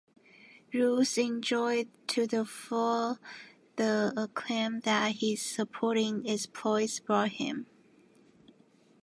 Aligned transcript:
Roose 0.73 1.19
enjoyed 1.19 1.87
to 2.07 2.25
the 2.25 2.43
full 2.43 3.19
the 3.75 4.11
acclaim 4.17 4.79
that 4.79 5.17
his 5.17 5.43
sporting 5.43 6.27
exploits 6.27 6.99
brought 6.99 7.33
him. 7.33 7.67